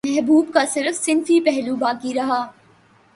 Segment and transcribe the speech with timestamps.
[0.05, 2.39] محبوب کا صرف صنفی پہلو باقی رہا